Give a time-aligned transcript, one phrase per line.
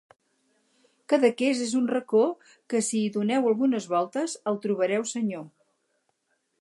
[1.11, 2.23] Cadaqués és un racó
[2.73, 5.47] que, si hi doneu algunes voltes, el trobareu senyor.